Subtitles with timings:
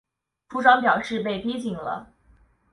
[0.49, 2.11] 处长表示被逼紧了